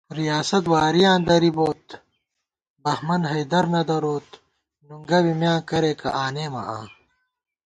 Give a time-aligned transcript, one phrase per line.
[0.19, 1.83] ریاست وارِیاں دَری بوت
[2.83, 4.27] بہمن حیدر نہ دَروت،
[4.87, 6.85] نونگہ بی میاں کریَکہ آنېمہ آں